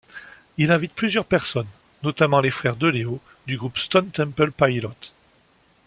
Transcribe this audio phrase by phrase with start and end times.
[0.57, 1.67] Il invite plusieurs personnes,
[2.01, 4.95] notamment les frères De Leo du groupe Stone Temple Pilots.